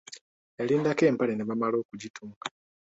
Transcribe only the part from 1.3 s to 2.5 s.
ne bamala okugitunga!